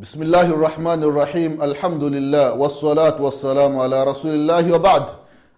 bismillahi 0.00 0.52
rahmani 0.52 1.10
rahim 1.14 1.60
alhamdulillah. 1.60 2.56
Wassalatu 2.60 3.24
wassalamu 3.24 3.82
ala 3.82 4.04
rasulillahi 4.04 4.70
wabad 4.72 5.02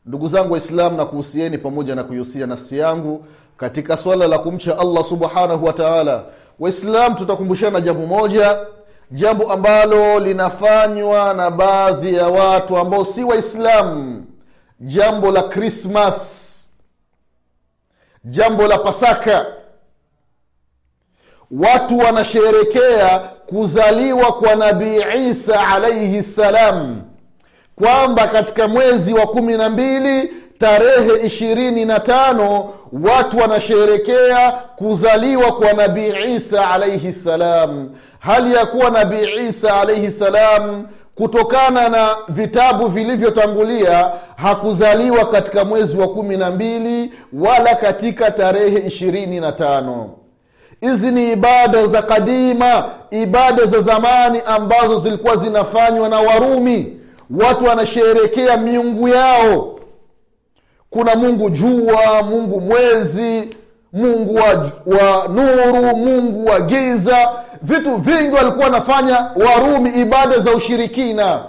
ndugu 0.06 0.28
zangu 0.28 0.52
waislamu 0.52 0.96
na 0.96 1.04
kuhusieni 1.04 1.58
pamoja 1.58 1.94
na 1.94 2.04
kuihusia 2.04 2.46
nafsi 2.46 2.78
yangu 2.78 3.24
katika 3.56 3.96
swala 3.96 4.26
la 4.26 4.38
kumcha 4.38 4.78
allah 4.78 5.04
subhanahu 5.04 5.64
wa 5.64 5.72
taala. 5.72 6.24
Waislam 6.60 7.14
tutakumbushana 7.14 7.80
jambo 7.80 8.06
moja 8.06 8.58
jambo 9.10 9.52
ambalo 9.52 10.18
linafanywa 10.20 11.34
na 11.34 11.50
baadhi 11.50 12.14
ya 12.14 12.28
watu 12.28 12.76
ambao 12.76 13.04
si 13.04 13.24
waislamu. 13.24 14.24
Jambo 14.80 15.30
la 15.30 15.42
krismas 15.42 16.48
jambo 18.24 18.66
la 18.68 18.78
pasaka 18.78 19.46
watu 21.60 21.98
wanasherekea 21.98 23.18
kuzaliwa 23.46 24.32
kwa 24.32 24.54
nabii 24.56 25.00
isa 25.30 25.68
alaihi 25.68 26.22
ssalam 26.22 27.02
kwamba 27.76 28.26
katika 28.26 28.68
mwezi 28.68 29.14
wa 29.14 29.26
kumi 29.26 29.56
na 29.56 29.70
mbili 29.70 30.32
tarehe 30.58 31.26
ishirini 31.26 31.84
na 31.84 32.00
tano 32.00 32.70
watu 33.04 33.38
wanasherekea 33.38 34.50
kuzaliwa 34.76 35.52
kwa 35.52 35.72
nabii 35.72 36.12
isa 36.36 36.70
alaihi 36.70 37.12
ssalam 37.12 37.90
hali 38.18 38.54
ya 38.54 38.66
kuwa 38.66 38.90
nabii 38.90 39.46
isa 39.48 39.80
alaihi 39.80 40.10
ssalam 40.10 40.86
kutokana 41.14 41.88
na 41.88 42.08
vitabu 42.28 42.86
vilivyotangulia 42.86 44.10
hakuzaliwa 44.36 45.24
katika 45.30 45.64
mwezi 45.64 45.96
wa 45.96 46.08
kumi 46.08 46.36
na 46.36 46.50
mbili 46.50 47.12
wala 47.32 47.74
katika 47.74 48.30
tarehe 48.30 48.78
ishirini 48.86 49.40
na 49.40 49.52
tano 49.52 50.10
hizi 50.82 51.10
ni 51.10 51.32
ibada 51.32 51.86
za 51.86 52.02
kadima 52.02 52.84
ibada 53.10 53.64
za 53.66 53.80
zamani 53.80 54.40
ambazo 54.46 55.00
zilikuwa 55.00 55.36
zinafanywa 55.36 56.08
na 56.08 56.20
warumi. 56.20 56.96
Watu 57.44 57.64
wanasherekea 57.64 58.56
miungu 58.56 59.08
yao. 59.08 59.78
Kuna 60.90 61.14
mungu 61.16 61.50
jua 61.50 62.22
mungu 62.22 62.60
mwezi 62.60 63.56
mungu 63.92 64.34
wa, 64.34 64.48
wa 64.86 65.28
nuru 65.28 65.96
mungu 65.96 66.46
wa 66.46 66.60
giza. 66.60 67.28
Vitu 67.62 67.96
vingi 67.96 68.34
walikuwa 68.34 68.64
wanafanya 68.64 69.30
warumi 69.36 69.90
ibada 69.90 70.38
za 70.38 70.50
ushirikina. 70.54 71.44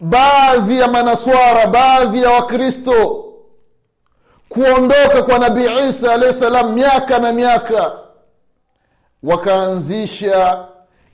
Baadhi 0.00 0.80
ya 0.80 0.88
manaswara 0.88 1.66
baadhi 1.66 2.22
ya 2.22 2.30
wakristo 2.30 3.24
kuondoka 4.48 5.22
kwa 5.22 5.38
nabii 5.38 5.68
isa 5.88 6.12
alahi 6.12 6.32
salam 6.32 6.72
miaka 6.72 7.18
na 7.18 7.32
miaka 7.32 7.92
wakaanzisha 9.22 10.64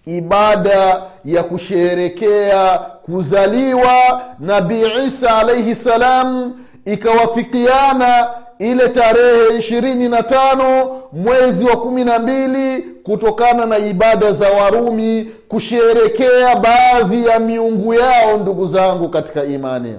ibada 0.06 1.02
ya 1.24 1.42
kusherekea 1.42 2.78
kuzaliwa 2.78 4.22
nabii 4.40 4.84
isa 5.06 5.36
alaihi 5.38 5.74
salam 5.74 6.52
ikawafikiana 6.84 8.28
ile 8.58 8.88
tarehe 8.88 9.58
ishirini 9.58 10.08
na 10.08 10.22
tano 10.22 11.00
mwezi 11.12 11.64
wa 11.64 11.76
kumi 11.76 12.04
na 12.04 12.18
mbili 12.18 12.82
kutokana 12.82 13.66
na 13.66 13.78
ibada 13.78 14.32
za 14.32 14.50
warumi 14.50 15.30
kusherekea 15.48 16.56
baadhi 16.56 17.26
ya 17.26 17.38
miungu 17.38 17.94
yao 17.94 18.38
ndugu 18.38 18.66
zangu 18.66 19.08
katika 19.08 19.44
imani. 19.44 19.98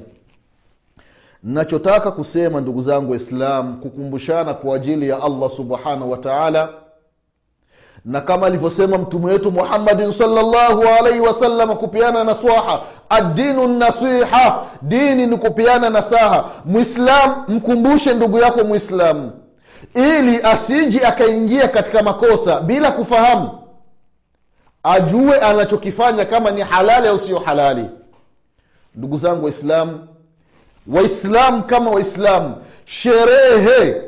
Nachotaka 1.43 2.11
kusema 2.11 2.61
ndugu 2.61 2.81
zangu 2.81 3.11
waislam 3.11 3.79
kukumbushana 3.81 4.53
kwa 4.53 4.75
ajili 4.75 5.09
ya 5.09 5.23
allah 5.23 5.49
subhanahu 5.49 6.11
wa 6.11 6.17
taala 6.17 6.69
na 8.05 8.21
kama 8.21 8.47
alivyosema 8.47 8.97
mtume 8.97 9.31
wetu 9.31 9.51
muhammadin 9.51 10.11
salllahu 10.11 10.83
alaihi 10.99 11.19
wasallam 11.19 11.75
kupeana 11.75 12.23
naswaha 12.23 12.81
addinu 13.09 13.67
nasiha. 13.67 14.63
Dini 14.81 15.27
ni 15.27 15.37
kupeana 15.37 15.89
nasaha. 15.89 16.45
Mwislam 16.65 17.45
mkumbushe 17.47 18.13
ndugu 18.13 18.39
yako 18.39 18.63
mwislamu 18.63 19.31
ili 19.93 20.41
asiji 20.41 20.99
akaingia 21.03 21.67
katika 21.67 22.03
makosa 22.03 22.59
bila 22.61 22.91
kufahamu. 22.91 23.49
Ajue 24.83 25.39
anachokifanya 25.39 26.25
kama 26.25 26.51
ni 26.51 26.61
halali 26.61 27.07
au 27.07 27.17
sio 27.17 27.39
halali. 27.39 27.85
Ndugu 28.95 29.17
zangu 29.17 29.43
waislamu 29.43 30.07
waislamu 30.87 31.63
kama 31.63 31.91
waislamu 31.91 32.55
sherehe 32.85 34.01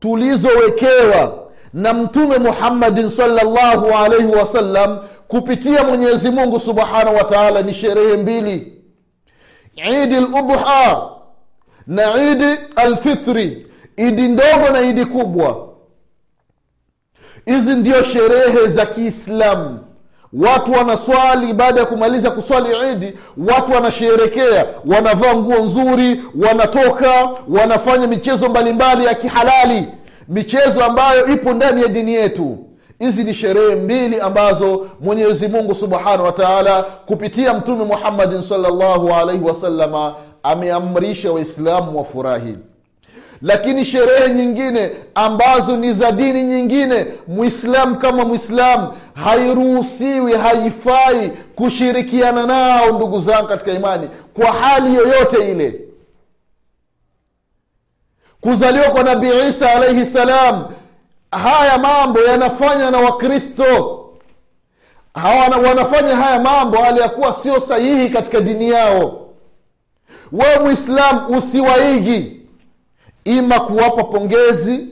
tulizowekewa 0.00 1.41
na 1.72 1.92
mtume 1.94 2.38
muhammadin 2.38 3.10
salllahu 3.10 3.86
alaihi 4.04 4.26
wasallam 4.26 4.98
kupitia 5.28 5.84
mwenyezi 5.84 6.30
mungu 6.30 6.60
subhanahu 6.60 7.16
wa 7.16 7.24
taala 7.24 7.62
ni 7.62 7.74
sherehe 7.74 8.16
mbili. 8.16 8.82
Idi 10.02 10.14
ludha 10.20 11.02
na 11.86 12.22
idi 12.30 12.58
alfitri 12.76 13.66
idi 13.96 14.22
ndogo 14.28 14.68
na 14.72 14.80
idi 14.80 15.04
kubwa. 15.04 15.68
Hizi 17.46 17.74
ndio 17.74 18.02
sherehe 18.02 18.66
za 18.68 18.86
kiislamu 18.86 19.78
watu 20.32 20.72
wanaswali 20.72 21.52
baada 21.52 21.80
ya 21.80 21.86
kumaliza 21.86 22.30
kuswali 22.30 22.68
idi 22.92 23.18
watu 23.36 23.72
wanasherekea. 23.72 24.66
Wanavaa 24.86 25.34
nguo 25.36 25.58
nzuri 25.58 26.22
wanatoka 26.48 27.30
wanafanya 27.48 28.06
michezo 28.06 28.48
mbalimbali 28.48 29.04
ya 29.04 29.14
kihalali 29.14 29.88
michezo 30.28 30.84
ambayo 30.84 31.26
ipo 31.26 31.52
ndani 31.52 31.82
ya 31.82 31.88
dini 31.88 32.14
yetu. 32.14 32.58
Hizi 32.98 33.24
ni 33.24 33.34
sherehe 33.34 33.74
mbili 33.74 34.20
ambazo 34.20 34.86
mwenyezi 35.00 35.48
mungu 35.48 35.74
subhanahu 35.74 36.24
wa 36.24 36.32
taala 36.32 36.82
kupitia 36.82 37.54
mtume 37.54 37.84
muhammadin 37.84 38.42
salllahu 38.42 39.14
alaihi 39.14 39.44
wasalama 39.44 40.14
ameamrisha 40.42 41.32
waislamu 41.32 41.98
wafurahi. 41.98 42.56
Lakini 43.42 43.84
sherehe 43.84 44.34
nyingine 44.34 44.90
ambazo 45.14 45.76
ni 45.76 45.92
za 45.92 46.12
dini 46.12 46.42
nyingine 46.44 47.06
mwislamu 47.28 47.96
kama 47.96 48.24
mwislamu 48.24 48.88
hairuhusiwi 49.14 50.32
haifai 50.32 51.32
kushirikiana 51.54 52.46
nao 52.46 52.90
ndugu 52.92 53.18
zangu 53.20 53.48
katika 53.48 53.72
imani 53.72 54.08
kwa 54.34 54.46
hali 54.52 54.94
yoyote 54.94 55.50
ile 55.50 55.80
kuzaliwa 58.42 58.90
kwa 58.90 59.02
nabii 59.02 59.48
isa 59.48 59.72
alaihi 59.72 60.06
salam 60.06 60.64
haya 61.30 61.78
mambo 61.78 62.20
yanafanya 62.20 62.90
na 62.90 62.98
wakristo. 62.98 63.98
Hawana, 65.14 65.56
wanafanya 65.56 66.16
haya 66.16 66.38
mambo 66.40 66.76
hali 66.78 67.00
ya 67.00 67.08
kuwa 67.08 67.32
sio 67.32 67.60
sahihi 67.60 68.08
katika 68.10 68.40
dini 68.40 68.68
yao. 68.70 69.28
Wewe 70.32 70.58
mwislam 70.58 71.30
usiwaigi. 71.36 72.40
Ima 73.24 73.60
kuwapa 73.60 74.04
pongezi 74.04 74.86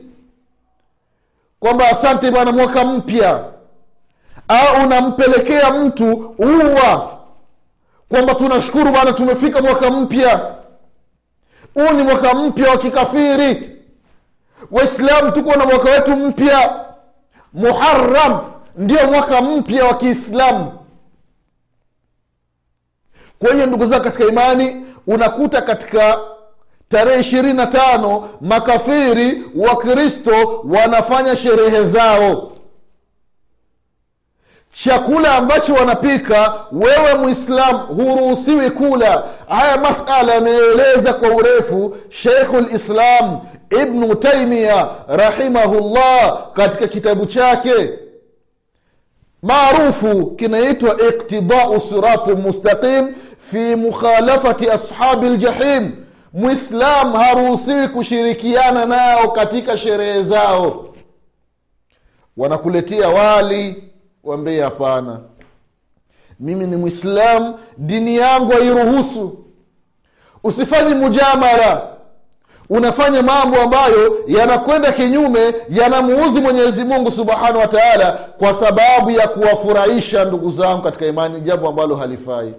kwamba 1.61 1.89
asante 1.89 2.31
bwana 2.31 2.53
mwaka 2.53 2.85
mpya. 2.85 3.45
Au 4.49 4.85
unampelekea 4.85 5.71
mtu 5.71 6.35
ua 6.39 7.19
kwamba 8.09 8.35
tunashukuru 8.35 8.91
bwana 8.93 9.13
tumefika 9.13 9.63
mwaka 9.63 9.91
mpya 9.91 10.55
huu 11.75 11.91
ni 11.97 12.03
mwaka 12.03 12.35
mpya 12.35 12.71
wa 12.71 12.79
kikafiri. 12.79 13.77
Waislamu 14.71 15.33
tuko 15.33 15.55
na 15.57 15.67
mwaka 15.67 15.91
wetu 15.91 16.17
mpya. 16.17 16.85
Muharam 17.53 18.41
ndio 18.77 19.07
mwaka 19.07 19.43
mpya 19.43 19.85
wa 19.85 19.95
kiislamu. 19.95 20.73
Kwa 23.39 23.53
hiyo 23.55 23.67
ndugu 23.67 23.87
zao 23.87 24.01
katika 24.01 24.25
imani 24.25 24.87
unakuta 25.07 25.63
katika 25.63 26.19
tarehe 26.89 27.21
ishirini 27.21 27.55
na 27.55 27.67
tano 27.67 28.29
makafiri 28.41 29.45
wa 29.55 29.77
kristo 29.77 30.63
wanafanya 30.65 31.37
sherehe 31.37 31.85
zao 31.85 32.53
chakula 34.73 35.35
ambacho 35.35 35.75
wanapika 35.75 36.55
wewe 36.73 37.15
mwislam 37.15 37.77
huruhusiwi 37.87 38.71
kula. 38.71 39.25
Haya 39.49 39.77
masala 39.79 40.35
yameeleza 40.35 41.15
kwa 41.15 41.29
urefu 41.29 41.97
sheikhu 42.09 42.61
lislam 42.61 43.39
ibnu 43.83 44.15
taimia 44.15 44.89
rahimahullah 45.09 46.53
katika 46.53 46.87
kitabu 46.89 47.27
chake 47.27 47.91
maarufu 49.43 50.27
kinaitwa 50.27 50.97
iktidau 51.09 51.81
sirati 51.81 52.31
mustaqim 52.35 53.15
fi 53.39 53.77
mukhalafati 53.77 54.71
ashabi 54.71 55.29
ljahim 55.29 55.93
mwislam 56.33 57.13
haruhusiwi 57.13 57.89
kushirikiana 57.89 58.87
nao 58.87 59.31
katika 59.31 59.77
sherehe 59.77 60.23
zao. 60.23 60.87
Wanakuletea 62.37 63.09
wali 63.09 63.90
wambie 64.25 64.63
hapana. 64.63 65.21
Mimi 66.41 66.67
ni 66.67 66.77
mwislam 66.77 67.55
dini 67.77 68.17
yangu 68.17 68.53
hairuhusu. 68.53 69.39
Usifanye 70.45 70.95
mujamala. 70.95 71.83
Unafanya 72.71 73.23
mambo 73.23 73.61
ambayo 73.61 74.19
yanakwenda 74.27 74.93
kinyume 74.93 75.55
yanamuudhi 75.69 76.41
mwenyezi 76.41 76.85
mungu 76.85 77.11
subhanahu 77.11 77.59
wa 77.59 77.67
taala 77.67 78.13
kwa 78.39 78.55
sababu 78.55 79.11
ya 79.11 79.29
kuwafurahisha 79.29 80.25
ndugu 80.25 80.51
zangu 80.51 80.83
katika 80.83 81.07
imani 81.07 81.41
jambo 81.41 81.69
ambalo 81.69 81.95
halifai. 81.97 82.55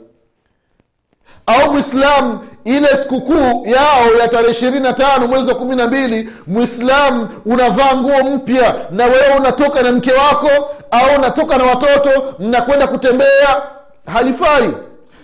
Au 1.45 1.71
mwislamu 1.71 2.39
ile 2.63 2.87
sikukuu 2.87 3.65
yao 3.65 4.15
ya 4.19 4.27
tarehe 4.27 4.51
ishirini 4.51 4.79
na 4.79 4.93
tano 4.93 5.27
mwezi 5.27 5.49
wa 5.49 5.55
kumi 5.55 5.75
na 5.75 5.87
mbili 5.87 6.29
mwislamu 6.47 7.29
unavaa 7.45 7.95
nguo 7.95 8.23
mpya 8.23 8.75
na 8.91 9.05
wewe 9.05 9.35
unatoka 9.39 9.81
na 9.83 9.91
mke 9.91 10.11
wako 10.13 10.69
au 10.91 11.21
natoka 11.21 11.57
na 11.57 11.63
watoto 11.63 12.33
mnakwenda 12.39 12.87
kutembea 12.87 13.61
halifai 14.13 14.73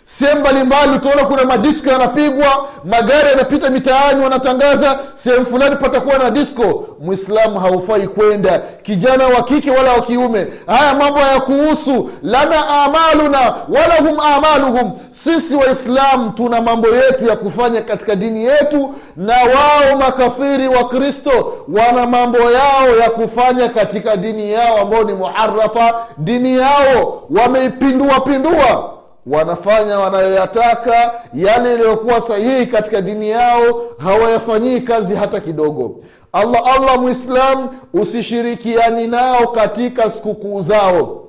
sehemu 0.09 0.39
mbalimbali 0.39 0.95
utaona 0.95 1.25
kuna 1.25 1.45
madisko 1.45 1.89
yanapigwa 1.89 2.67
magari 2.85 3.29
yanapita 3.29 3.69
mitaani 3.69 4.23
wanatangaza 4.23 4.99
sehemu 5.15 5.45
fulani 5.45 5.75
patakuwa 5.75 6.17
na 6.17 6.29
disko. 6.31 6.87
Mwislamu 6.99 7.59
haufai 7.59 8.07
kwenda. 8.07 8.59
Kijana 8.83 9.27
wa 9.27 9.43
kike 9.43 9.71
wala 9.71 9.93
wa 9.93 10.01
kiume 10.01 10.47
haya 10.67 10.93
mambo 10.95 11.19
hayakuhusu. 11.19 12.09
Lana 12.23 12.67
amaluna 12.67 13.55
walahum 13.69 14.19
amaluhum. 14.19 14.91
Sisi 15.11 15.55
waislamu 15.55 16.31
tuna 16.31 16.61
mambo 16.61 16.87
yetu 16.87 17.25
ya 17.27 17.35
kufanya 17.35 17.81
katika 17.81 18.15
dini 18.15 18.43
yetu 18.45 18.93
na 19.15 19.33
wao 19.33 19.97
makafiri 19.99 20.67
wa 20.67 20.87
kristo 20.89 21.53
wana 21.67 22.07
mambo 22.07 22.37
yao 22.51 22.97
ya 23.01 23.09
kufanya 23.09 23.69
katika 23.69 24.17
dini 24.17 24.51
yao 24.51 24.77
ambao 24.77 25.03
ni 25.03 25.13
muharafa 25.13 25.95
dini 26.17 26.57
yao 26.57 27.23
wameipindua 27.29 28.19
pindua 28.19 28.96
wanafanya 29.29 29.99
wanayoyataka 29.99 31.13
yale 31.33 31.69
yaliyokuwa 31.69 32.21
sahihi 32.21 32.65
katika 32.67 33.01
dini 33.01 33.29
yao 33.29 33.83
hawayafanyii 33.97 34.81
kazi 34.81 35.15
hata 35.15 35.39
kidogo. 35.39 36.03
Allah 36.33 36.61
allah 36.75 36.99
mwislam 36.99 37.79
usishirikiani 37.93 39.07
nao 39.07 39.47
katika 39.47 40.09
sikukuu 40.09 40.61
zao. 40.61 41.27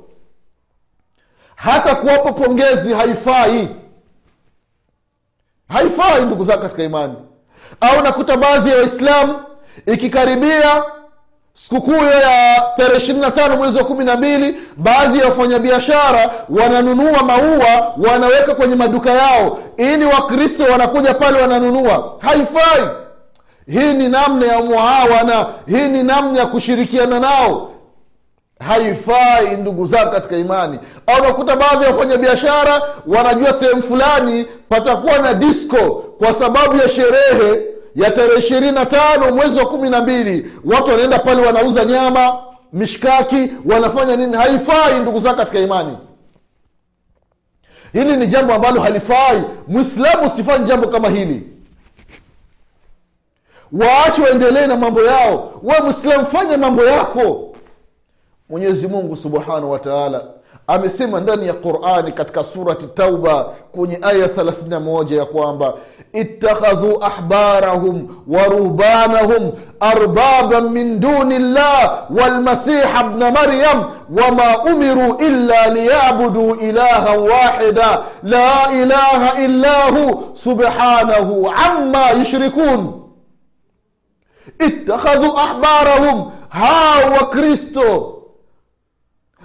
Hata 1.56 1.94
kuwapa 1.94 2.32
pongezi 2.32 2.92
haifai. 2.94 3.68
Haifai 5.68 6.24
ndugu 6.24 6.44
zako 6.44 6.62
katika 6.62 6.82
imani. 6.82 7.14
Au 7.80 8.02
nakuta 8.02 8.36
baadhi 8.36 8.70
ya 8.70 8.76
waislamu 8.76 9.40
ikikaribia 9.86 10.84
sikukuu 11.64 12.04
ya 12.04 12.62
tarehe 12.76 12.96
ishirini 12.98 13.20
na 13.20 13.30
tano 13.30 13.56
mwezi 13.56 13.78
wa 13.78 13.84
kumi 13.84 14.04
na 14.04 14.16
mbili 14.16 14.56
baadhi 14.76 15.18
ya 15.18 15.24
wafanyabiashara 15.24 16.30
wananunua 16.48 17.22
maua 17.22 17.94
wanaweka 18.10 18.54
kwenye 18.54 18.74
maduka 18.76 19.10
yao 19.10 19.58
ili 19.76 20.04
wakristo 20.04 20.64
wanakuja 20.72 21.14
pale 21.14 21.40
wananunua. 21.40 22.14
Haifai. 22.18 22.88
Hii 23.66 23.94
ni 23.94 24.08
namna 24.08 24.46
ya 24.46 24.62
muawana 24.62 25.46
hii 25.66 25.88
ni 25.88 26.02
namna 26.02 26.38
ya 26.40 26.46
kushirikiana 26.46 27.20
nao. 27.20 27.70
Haifai 28.68 29.56
ndugu 29.56 29.86
zako 29.86 30.10
katika 30.10 30.36
imani. 30.36 30.78
Au 31.06 31.22
nakuta 31.22 31.56
baadhi 31.56 31.84
ya 31.84 31.90
wafanyabiashara 31.90 32.82
wanajua 33.06 33.52
sehemu 33.52 33.82
fulani 33.82 34.46
patakuwa 34.68 35.18
na 35.18 35.34
disco 35.34 36.04
kwa 36.18 36.34
sababu 36.34 36.76
ya 36.76 36.88
sherehe 36.88 37.62
ya 37.94 38.10
tarehe 38.10 38.38
ishirini 38.38 38.72
na 38.72 38.86
tano 38.86 39.34
mwezi 39.34 39.58
wa 39.58 39.66
kumi 39.66 39.90
na 39.90 40.02
mbili 40.02 40.52
watu 40.64 40.90
wanaenda 40.90 41.18
pale 41.18 41.46
wanauza 41.46 41.84
nyama 41.84 42.42
mishkaki 42.72 43.50
wanafanya 43.64 44.16
nini? 44.16 44.36
Haifai 44.36 45.00
ndugu 45.00 45.18
zako 45.20 45.36
katika 45.36 45.58
imani. 45.58 45.96
Hili 47.92 48.16
ni 48.16 48.26
jambo 48.26 48.54
ambalo 48.54 48.80
halifai. 48.80 49.42
Mwislamu 49.68 50.26
usifanye 50.26 50.64
jambo 50.64 50.88
kama 50.88 51.08
hili. 51.08 51.42
Waache 53.72 54.22
waendelee 54.22 54.66
na 54.66 54.76
mambo 54.76 55.02
yao. 55.02 55.60
We 55.62 55.80
mwislamu 55.84 56.26
fanye 56.26 56.56
mambo 56.56 56.84
yako. 56.84 57.54
Mwenyezi 58.48 58.86
mungu 58.88 59.16
subhanahu 59.16 59.70
wa 59.70 59.78
taala 59.78 60.24
amesema 60.68 61.20
ndani 61.20 61.46
ya 61.46 61.54
qurani 61.54 62.12
katika 62.12 62.44
surati 62.44 62.86
tauba 62.86 63.44
kwenye 63.72 63.98
aya 64.02 64.26
31 64.26 65.14
ya 65.16 65.24
kwamba 65.24 65.74
ittakhadhu 66.12 67.04
ahbarahum 67.04 68.08
wa 68.28 68.44
ruhbanahum 68.44 69.52
arbaban 69.80 70.68
min 70.70 71.00
duni 71.00 71.38
llah 71.38 72.06
walmasiha 72.18 73.04
bna 73.04 73.30
maryam 73.30 73.84
wama 74.22 74.62
umiru 74.74 75.16
illa 75.16 75.66
liyabudu 75.66 76.54
ilahan 76.54 77.18
wahida 77.18 78.02
la 78.22 78.72
ilaha 78.82 79.42
illa 79.42 79.82
hu 79.84 80.22
subhanahu 80.36 81.52
amma 81.66 82.10
yushrikun 82.10 82.92
ittakhadhu 84.66 85.38
ahbarahum 85.38 86.30
hao 86.48 87.12
wakristo 87.20 88.17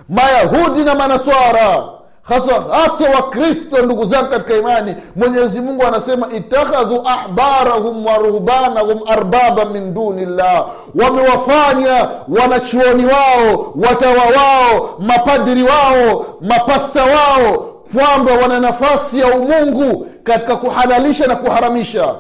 mayahudi 0.10 0.84
na 0.84 0.96
manaswara 0.96 1.84
hasa 2.24 2.54
hasa 2.72 3.10
wakristo 3.16 3.82
ndugu 3.86 4.06
zangu 4.06 4.30
katika 4.30 4.56
imani 4.58 4.96
mwenyezi 5.16 5.62
mungu 5.62 5.84
anasema 5.86 6.28
itakhadhu 6.32 7.04
ahbarahum 7.08 8.06
wa 8.06 8.18
ruhbanahum 8.18 9.00
arbaba 9.08 9.66
min 9.66 9.94
duni 9.94 10.26
llah 10.26 10.66
wamewafanya 10.96 12.10
wanachuoni 12.42 13.06
wao 13.06 13.74
watawa 13.76 14.24
wao 14.38 14.96
mapadiri 15.00 15.64
wao 15.64 16.26
mapasta 16.42 17.04
wao 17.04 17.70
kwamba 17.96 18.32
wana 18.42 18.60
nafasi 18.60 19.20
ya 19.20 19.28
umungu 19.28 20.08
katika 20.24 20.56
kuhalalisha 20.56 21.28
na 21.28 21.36
kuharamisha 21.36 22.16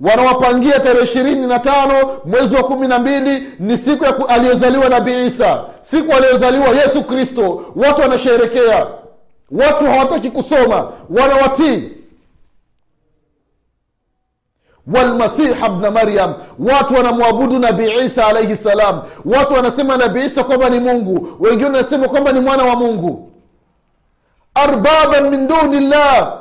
wanawapangia 0.00 0.80
tarehe 0.80 1.04
ishirini 1.04 1.46
na 1.46 1.58
tano 1.58 2.20
mwezi 2.24 2.54
wa 2.54 2.62
kumi 2.64 2.88
na 2.88 2.98
mbili 2.98 3.48
ni 3.58 3.78
siku 3.78 4.04
ya 4.04 4.28
aliyozaliwa 4.28 4.88
nabii 4.88 5.26
isa. 5.26 5.64
Siku 5.80 6.12
aliyozaliwa 6.12 6.68
yesu 6.68 7.02
kristo. 7.04 7.64
Watu 7.76 8.00
wanasherekea 8.00 8.86
watu 9.50 9.84
hawataki 9.84 10.30
kusoma. 10.30 10.92
Wanawatii. 11.10 11.92
Walmasiha 14.94 15.68
bna 15.68 15.90
maryam. 15.90 16.34
Watu 16.58 16.94
wanamwabudu 16.94 17.58
nabii 17.58 17.90
isa 18.06 18.26
alaihi 18.26 18.56
salam. 18.56 19.02
Watu 19.24 19.54
wanasema 19.54 19.96
nabii 19.96 20.24
isa 20.24 20.44
kwamba 20.44 20.70
ni 20.70 20.80
mungu. 20.80 21.28
Wengine 21.40 21.64
wanasema 21.64 22.08
kwamba 22.08 22.32
ni 22.32 22.40
mwana 22.40 22.64
wa 22.64 22.76
mungu. 22.76 23.32
Arbaban 24.54 25.30
min 25.30 25.48
duni 25.48 25.80
llah 25.80 26.40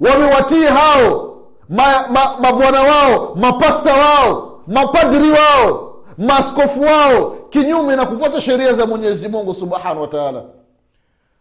wamewatii 0.00 0.64
hao 0.64 1.31
mabwana 1.72 2.72
ma, 2.72 2.72
ma 2.72 2.82
wao 2.82 3.34
mapasta 3.36 3.94
wao 3.94 4.60
mapadri 4.66 5.30
wao 5.30 5.94
maaskofu 6.18 6.80
wao 6.80 7.36
kinyume 7.50 7.96
na 7.96 8.06
kufuata 8.06 8.40
sheria 8.40 8.72
za 8.72 8.86
mwenyezi 8.86 9.28
mungu 9.28 9.54
subhanahu 9.54 10.00
wa 10.00 10.06
taala. 10.08 10.42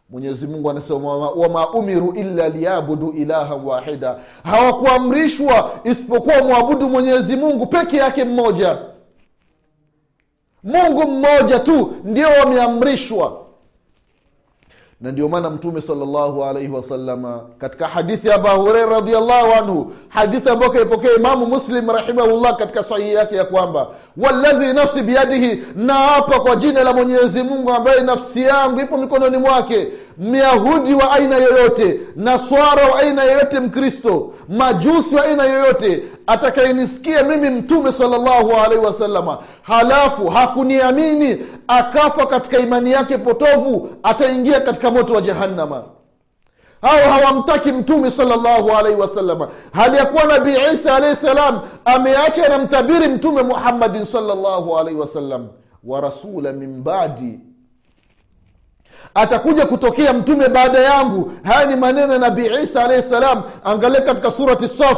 Mwenyezi 0.10 0.48
mungu 0.48 0.70
anasema 0.70 1.18
wama 1.18 1.70
umiru 1.70 2.14
illa 2.14 2.50
liyabudu 2.50 3.12
ilahan 3.12 3.66
wahida. 3.66 4.16
Hawakuamrishwa 4.44 5.72
isipokuwa 5.84 6.44
mwabudu 6.44 6.90
mwenyezi 6.90 7.36
mungu 7.36 7.66
peke 7.66 7.98
yake 7.98 8.24
mmoja. 8.24 8.78
Mungu 10.64 11.08
mmoja 11.08 11.60
tu 11.60 11.94
ndio 12.04 12.28
wameamrishwa 12.30 13.42
na 15.02 15.12
ndio 15.12 15.30
maana 15.30 15.50
mtume 15.50 15.82
salllahu 15.82 16.44
alaihi 16.44 16.72
wasalama 16.72 17.40
katika 17.60 17.88
hadithi 17.88 18.28
ya 18.28 18.36
abu 18.36 18.48
hureira 18.48 18.90
radiallahu 18.90 19.54
anhu 19.54 19.94
hadithi 20.10 20.50
ambayo 20.50 20.72
kaipokea 20.72 21.16
imamu 21.16 21.46
muslim 21.46 21.90
rahimahullah 21.90 22.58
katika 22.58 22.84
sahihi 22.84 23.14
yake 23.14 23.36
ya 23.36 23.46
kwamba 23.46 23.88
waladhi 24.18 24.74
nafsi 24.74 25.02
biyadihi 25.02 25.64
naapa 25.76 26.40
kwa 26.40 26.56
jina 26.56 26.84
la 26.84 26.94
mwenyezi 26.94 27.44
mungu 27.44 27.72
ambaye 27.72 28.02
nafsi 28.02 28.42
yangu 28.42 28.80
ipo 28.82 28.98
mikononi 28.98 29.38
mwake 29.38 29.88
myahudi 30.22 30.94
wa 30.94 31.12
aina 31.12 31.36
yoyote 31.38 32.00
naswara 32.16 32.86
wa 32.92 33.00
aina 33.00 33.24
yoyote 33.24 33.60
mkristo 33.60 34.34
majusi 34.50 35.16
wa 35.16 35.24
aina 35.26 35.44
yoyote 35.44 36.04
atakayenisikia 36.28 37.24
mimi 37.24 37.50
mtume 37.50 37.92
salllahu 37.92 38.52
alaihi 38.66 38.86
wasalama 38.86 39.38
halafu 39.62 40.28
hakuniamini 40.30 41.46
akafa 41.68 42.26
katika 42.26 42.58
imani 42.60 42.92
yake 42.92 43.18
potovu 43.18 43.90
ataingia 44.04 44.60
katika 44.60 44.92
moto 44.92 45.14
wa 45.14 45.22
jahannama. 45.22 45.84
Hao 46.82 47.12
hawamtaki 47.12 47.72
mtume 47.72 48.12
salllahu 48.12 48.70
alaihi 48.72 49.00
wasalama 49.02 49.48
hali 49.74 49.98
ya 49.98 50.06
kuwa 50.06 50.24
nabii 50.24 50.56
isa 50.74 50.96
alaihi 50.96 51.16
salam 51.16 51.60
ameacha 51.86 52.46
anamtabiri 52.46 53.08
mtume 53.08 53.42
muhammadin 53.44 54.06
salllahu 54.06 54.78
alaihi 54.78 55.00
wasallam. 55.00 55.48
Wa 55.84 56.02
rasula 56.02 56.52
min 56.54 56.84
badi 56.84 57.40
atakuja 59.14 59.66
kutokea 59.66 60.14
mtume 60.14 60.48
baada 60.50 60.80
yangu. 60.80 61.32
Haya 61.44 61.66
ni 61.66 61.76
maneno 61.76 62.14
ya 62.14 62.20
nabii 62.20 62.50
isa 62.64 62.84
alaihi 62.84 63.04
salam. 63.04 63.44
Angalia 63.64 64.02
katika 64.02 64.32
surati 64.32 64.68
saf. 64.68 64.98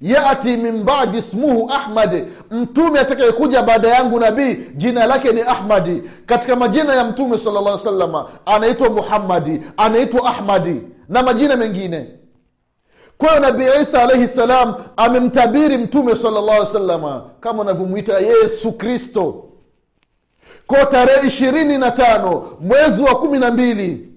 Yati 0.00 0.56
min 0.56 0.82
badi 0.84 1.18
ismuhu 1.18 1.70
ahmad. 1.72 2.26
Mtume 2.50 3.00
atakayekuja 3.00 3.62
baada 3.62 3.88
yangu 3.88 4.20
nabii 4.20 4.54
jina 4.74 5.06
lake 5.06 5.32
ni 5.32 5.40
ahmadi 5.40 6.02
katika 6.26 6.56
majina 6.56 6.94
ya 6.94 7.04
mtume 7.04 7.38
sala 7.38 7.60
llah 7.60 7.78
salama 7.78 8.28
anaitwa 8.46 8.90
muhammadi 8.90 9.62
anaitwa 9.76 10.24
ahmadi 10.30 10.82
na 11.08 11.22
majina 11.22 11.56
mengine. 11.56 12.06
Kwa 13.18 13.28
hiyo 13.28 13.40
nabii 13.40 13.66
isa 13.82 14.02
alaihi 14.02 14.28
salam 14.28 14.74
amemtabiri 14.96 15.78
mtume 15.78 16.16
sala 16.16 16.40
llah 16.40 16.66
salama 16.66 17.22
kama 17.40 17.62
unavyomwita 17.62 18.18
yesu 18.18 18.72
kristo 18.72 19.44
ko 20.68 20.76
tarehe 20.84 21.26
ishirini 21.26 21.78
na 21.78 21.90
tano 21.90 22.56
mwezi 22.60 23.02
wa 23.02 23.14
kumi 23.18 23.38
na 23.38 23.50
mbili 23.50 24.08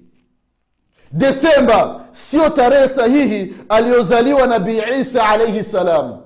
desemba 1.11 2.01
sio 2.11 2.49
tarehe 2.49 2.87
sahihi 2.87 3.53
aliyozaliwa 3.69 4.47
nabii 4.47 4.81
isa 4.99 5.29
alaihi 5.29 5.63
salam. 5.63 6.17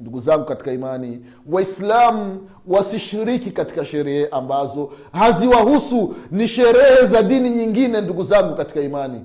Ndugu 0.00 0.20
zangu 0.20 0.44
katika 0.44 0.72
imani 0.72 1.20
waislamu 1.46 2.48
wasishiriki 2.66 3.50
katika 3.50 3.84
sherehe 3.84 4.28
ambazo 4.30 4.92
haziwahusu 5.12 6.14
ni 6.30 6.48
sherehe 6.48 7.06
za 7.06 7.22
dini 7.22 7.50
nyingine 7.50 8.00
ndugu 8.00 8.22
zangu 8.22 8.54
katika 8.56 8.80
imani. 8.80 9.20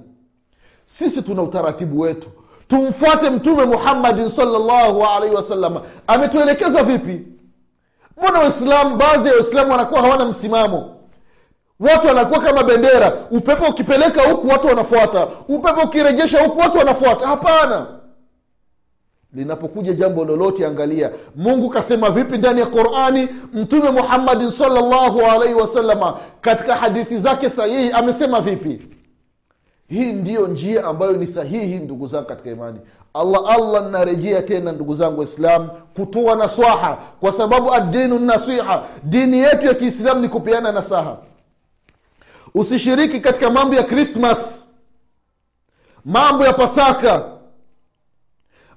Sisi 0.86 1.22
tuna 1.22 1.44
utaratibu 1.44 2.00
wetu. 2.00 2.30
Tumfuate 2.68 3.30
mtume 3.30 3.66
muhammadin 3.66 4.30
salllahu 4.30 5.06
alaihi 5.06 5.36
wasalama 5.36 5.82
ametuelekeza 6.08 6.84
vipi 6.84 7.35
mbona 8.18 8.40
waislamu 8.40 8.96
baadhi 8.96 9.28
ya 9.28 9.34
waislamu 9.34 9.72
wanakuwa 9.72 10.02
hawana 10.02 10.26
msimamo? 10.26 10.92
Watu 11.80 12.08
wanakuwa 12.08 12.40
kama 12.40 12.64
bendera. 12.64 13.14
Upepo 13.32 13.66
ukipeleka 13.66 14.22
huku 14.30 14.48
watu 14.48 14.68
wanafuata. 14.68 15.28
Upepo 15.48 15.82
ukirejesha 15.82 16.44
huku 16.44 16.60
watu 16.60 16.78
wanafuata. 16.78 17.28
Hapana. 17.28 17.86
Linapokuja 19.34 19.94
jambo 19.94 20.26
lolote 20.26 20.66
angalia. 20.66 21.12
Mungu 21.36 21.70
kasema 21.70 22.10
vipi 22.10 22.38
ndani 22.38 22.60
ya 22.60 22.66
qurani? 22.66 23.30
Mtume 23.54 23.90
muhammadin 23.92 24.52
salllahu 24.52 25.22
alaihi 25.22 25.54
wasalama 25.54 26.18
katika 26.42 26.76
hadithi 26.76 27.18
zake 27.18 27.50
sahihi 27.50 27.92
amesema 27.92 28.42
vipi 28.42 28.82
hii 29.90 30.14
ndiyo 30.14 30.48
njia 30.48 30.86
ambayo 30.86 31.12
ni 31.14 31.28
sahihi 31.28 31.76
ndugu 31.80 32.08
zangu 32.08 32.26
katika 32.28 32.50
imani. 32.50 32.80
Allah 33.14 33.42
allah 33.56 33.92
narejea 33.92 34.42
tena 34.42 34.72
ndugu 34.72 34.94
zangu 34.94 35.20
waislam 35.20 35.70
kutoa 35.96 36.36
naswaha 36.36 36.98
kwa 37.20 37.32
sababu 37.32 37.74
adinu 37.74 38.20
nasiha 38.20 38.84
dini 39.04 39.38
yetu 39.40 39.66
ya 39.66 39.74
kiislamu 39.74 40.22
ni 40.22 40.30
kupeana 40.30 40.72
nasaha. 40.72 41.18
Usishiriki 42.56 43.20
katika 43.20 43.50
mambo 43.50 43.76
ya 43.76 43.84
krismas 43.84 44.70
mambo 46.06 46.46
ya 46.46 46.54
pasaka 46.54 47.24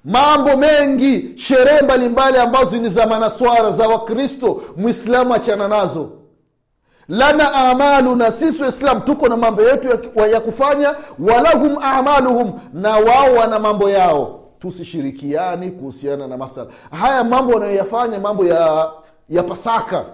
mambo 0.05 0.57
mengi 0.57 1.33
sherehe 1.37 1.81
mbalimbali 1.81 2.37
ambazo 2.37 2.77
ni 2.77 2.89
za 2.89 3.07
manaswara 3.07 3.71
za 3.71 3.87
wakristo 3.87 4.63
mwislamu 4.77 5.33
achana 5.33 5.67
nazo 5.67 6.09
lana 7.09 7.53
amaluna 7.53 8.31
sisi 8.31 8.61
waislam 8.61 9.01
tuko 9.01 9.27
na 9.29 9.37
mambo 9.37 9.61
yetu 9.61 9.87
ya, 10.15 10.27
ya 10.27 10.39
kufanya. 10.41 10.95
Walahum 11.19 11.77
amaluhum 11.81 12.59
na 12.73 12.89
wao 12.97 13.33
wana 13.39 13.59
mambo 13.59 13.89
yao. 13.89 14.39
Tusishirikiani 14.59 15.71
kuhusiana 15.71 16.27
na 16.27 16.37
masala. 16.37 16.69
Haya 16.91 17.23
mambo 17.23 17.53
wanayoyafanya 17.53 18.19
mambo 18.19 18.45
ya 18.45 18.91
ya 19.29 19.43
pasaka 19.43 20.05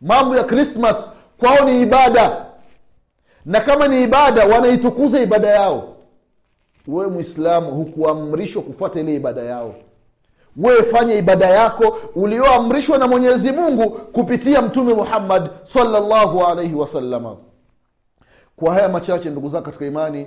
mambo 0.00 0.36
ya 0.36 0.44
krismas 0.44 1.10
kwao 1.38 1.64
ni 1.64 1.82
ibada. 1.82 2.46
Na 3.44 3.60
kama 3.60 3.88
ni 3.88 4.02
ibada 4.02 4.44
wanaitukuza 4.46 5.20
ibada 5.20 5.48
yao. 5.48 5.88
Wewe 6.86 7.10
mwislamu 7.10 7.70
hukuamrishwa 7.70 8.62
kufuata 8.62 9.00
ile 9.00 9.14
ibada 9.14 9.42
yao 9.42 9.74
wewe 10.62 10.82
fanye 10.82 11.18
ibada 11.18 11.46
yako 11.46 11.98
ulioamrishwa 12.14 12.98
na 12.98 13.06
mwenyezi 13.06 13.52
mungu 13.52 13.90
kupitia 13.90 14.62
mtume 14.62 14.94
muhammad 14.94 15.50
salllahu 15.62 16.44
alaihi 16.44 16.74
wasalama 16.74 17.36
kwa 18.56 18.74
haya 18.74 18.88
machache 18.88 19.30
ndugu 19.30 19.48
zako 19.48 19.64
katika 19.64 19.86
imani 19.86 20.26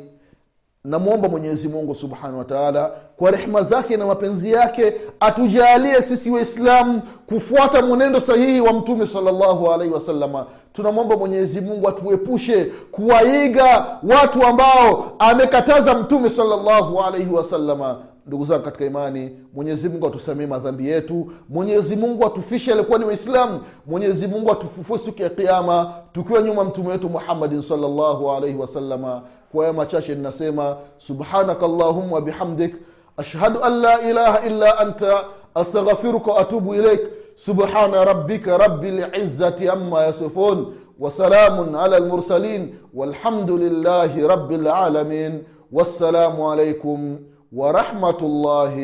namwomba 0.84 1.30
mwenyezi 1.30 1.68
mungu 1.68 1.96
subhanahu 1.96 2.38
wataala 2.40 2.92
kwa 3.18 3.32
rehma 3.32 3.64
zake 3.64 3.98
na 3.98 4.06
mapenzi 4.06 4.52
yake 4.52 4.94
atujalie 5.20 6.02
sisi 6.02 6.32
waislamu 6.32 7.02
kufuata 7.28 7.82
mwenendo 7.82 8.20
sahihi 8.20 8.62
wa 8.62 8.74
mtume 8.74 9.06
salllahu 9.06 9.72
alaihi 9.72 9.94
wasalama 9.94 10.46
tunamwomba 10.74 11.18
mwenyezi 11.18 11.62
mungu 11.62 11.90
atuepushe 11.90 12.66
kuwaiga 12.92 13.86
watu 14.04 14.44
ambao 14.44 15.12
amekataza 15.20 15.96
mtume 15.96 16.30
salllahu 16.30 17.00
alaihi 17.02 17.34
wasalama 17.34 17.98
ndugu 18.29 18.45
zangu 18.45 18.65
katika 18.65 18.85
imani 18.85 19.37
mwenyezi 19.55 19.89
mungu 19.89 20.07
atusamie 20.07 20.47
madhambi 20.47 20.89
yetu 20.89 21.33
mwenyezi 21.49 21.97
mungu 21.97 22.27
atufishe 22.27 22.73
alikuwa 22.73 22.99
ni 22.99 23.05
waislamu 23.05 23.61
mwenyezi 23.87 24.27
mungu 24.27 24.53
atufufue 24.53 24.99
siku 24.99 25.23
ya 25.23 25.29
kiama 25.31 25.93
tukiwa 26.13 26.43
nyuma 26.43 26.65
mtume 26.65 26.89
wetu 26.89 27.09
muhammadin 27.09 27.63
salllahu 27.63 28.31
alaihi 28.31 28.59
wasalama 28.59 29.23
kwa 29.53 29.63
haya 29.65 29.73
machache 29.73 30.15
ninasema 30.15 30.77
subhanaka 30.99 31.67
allahumma 31.67 32.15
wabihamdik 32.15 32.75
ashhadu 33.17 33.63
an 33.63 33.73
la 33.81 34.03
ilaha 34.03 34.47
illa 34.47 34.79
anta 34.79 35.25
astaghfiruka 35.55 36.33
waatubu 36.33 36.75
ilaik 36.75 37.01
subhana 37.35 38.05
rabbika 38.05 38.59
rabi 38.59 38.91
lizzati 38.91 39.69
ama 39.69 40.03
yasifun 40.03 40.67
وسلام 41.01 41.77
على 41.77 41.97
المرسلين 41.97 42.75
والحمد 42.95 43.51
لله 43.51 44.27
رب 44.27 44.53
العالمين 44.53 45.43
والسلام 45.73 46.43
عليكم 46.43 47.19
ورحمة 47.52 48.20
الله 48.22 48.76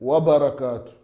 وبركاته. 0.00 1.01